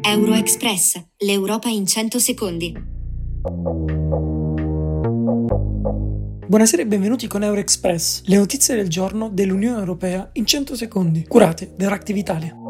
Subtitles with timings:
[0.00, 2.74] Euroexpress, l'Europa in 100 secondi.
[6.46, 11.74] Buonasera e benvenuti con Euroexpress, le notizie del giorno dell'Unione Europea in 100 secondi, curate
[11.76, 12.61] da Reactive Italia.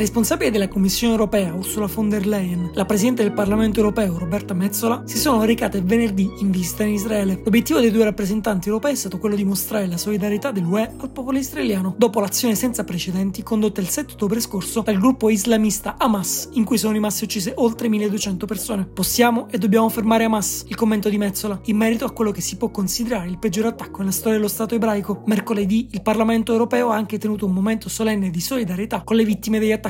[0.00, 5.02] Responsabile della Commissione europea, Ursula von der Leyen, la Presidente del Parlamento europeo, Roberta Mezzola,
[5.04, 7.38] si sono recate venerdì in visita in Israele.
[7.44, 11.36] L'obiettivo dei due rappresentanti europei è stato quello di mostrare la solidarietà dell'UE al popolo
[11.36, 16.64] israeliano, dopo l'azione senza precedenti condotta il 7 ottobre scorso dal gruppo islamista Hamas, in
[16.64, 18.86] cui sono rimaste uccise oltre 1200 persone.
[18.86, 22.56] Possiamo e dobbiamo fermare Hamas, il commento di Mezzola, in merito a quello che si
[22.56, 25.24] può considerare il peggiore attacco nella storia dello Stato ebraico.
[25.26, 29.58] Mercoledì il Parlamento europeo ha anche tenuto un momento solenne di solidarietà con le vittime
[29.58, 29.88] degli attacchi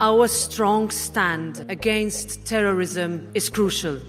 [0.00, 4.00] Our strong stand against terrorism is crucial.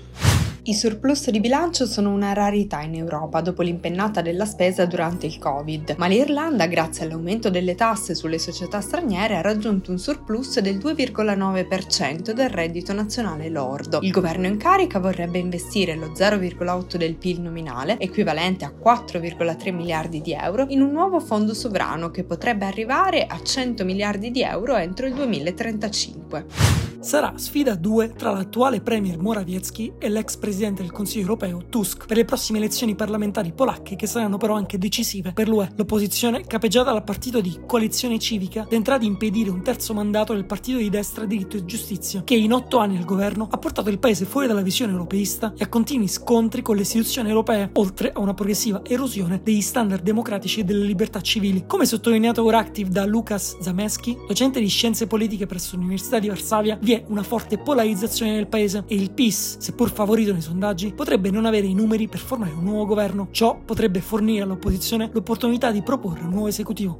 [0.63, 5.39] I surplus di bilancio sono una rarità in Europa dopo l'impennata della spesa durante il
[5.39, 10.77] Covid, ma l'Irlanda, grazie all'aumento delle tasse sulle società straniere, ha raggiunto un surplus del
[10.77, 14.01] 2,9% del reddito nazionale lordo.
[14.03, 20.21] Il governo in carica vorrebbe investire lo 0,8 del PIL nominale, equivalente a 4,3 miliardi
[20.21, 24.75] di euro, in un nuovo fondo sovrano che potrebbe arrivare a 100 miliardi di euro
[24.75, 31.23] entro il 2035 sarà sfida 2 tra l'attuale premier Morawiecki e l'ex presidente del Consiglio
[31.23, 35.71] europeo Tusk per le prossime elezioni parlamentari polacche che saranno però anche decisive per l'UE.
[35.75, 40.77] L'opposizione, capeggiata dal partito di coalizione civica, tenterà di impedire un terzo mandato del partito
[40.77, 44.25] di destra Diritto e Giustizia, che in otto anni al governo ha portato il paese
[44.25, 48.35] fuori dalla visione europeista e a continui scontri con le istituzioni europee, oltre a una
[48.35, 51.65] progressiva erosione degli standard democratici e delle libertà civili.
[51.65, 56.77] Come sottolineato ora active da Lukas Zameschi, docente di scienze politiche presso l'Università di Varsavia,
[56.91, 61.31] vi è una forte polarizzazione nel paese e il PIS, seppur favorito nei sondaggi, potrebbe
[61.31, 63.29] non avere i numeri per formare un nuovo governo.
[63.31, 66.99] Ciò potrebbe fornire all'opposizione l'opportunità di proporre un nuovo esecutivo.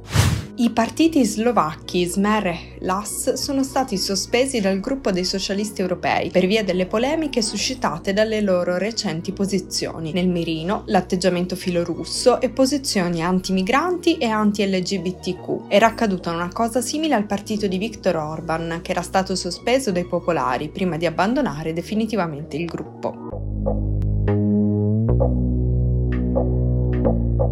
[0.54, 6.46] I partiti slovacchi Smer e LAS sono stati sospesi dal gruppo dei socialisti europei per
[6.46, 10.12] via delle polemiche suscitate dalle loro recenti posizioni.
[10.12, 15.68] Nel mirino, l'atteggiamento filorusso e posizioni anti-migranti e anti-LGBTQ.
[15.68, 20.04] Era accaduta una cosa simile al partito di Viktor Orban, che era stato sospeso dai
[20.04, 23.32] popolari prima di abbandonare definitivamente il gruppo.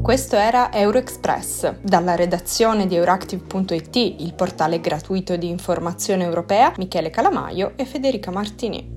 [0.03, 1.81] Questo era Euroexpress.
[1.83, 8.93] Dalla redazione di Euractiv.it, il portale gratuito di informazione europea, Michele Calamaio e Federica Martini.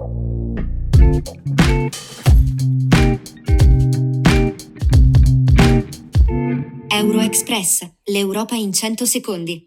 [6.87, 9.61] Euroexpress, l'Europa in 100 secondi.